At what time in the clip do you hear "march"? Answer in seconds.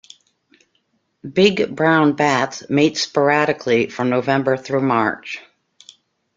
4.81-5.39